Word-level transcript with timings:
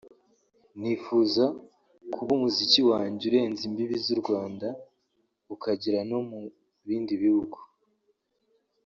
"Nifuza 0.79 1.45
kuba 2.13 2.29
umuziki 2.37 2.81
wanjye 2.91 3.23
urenze 3.29 3.61
imbibi 3.69 3.95
z'u 4.05 4.17
Rwanda 4.21 4.67
ukagera 5.53 5.99
no 6.09 6.19
mu 6.27 6.39
bindi 6.87 7.13
bihugu 7.23 7.57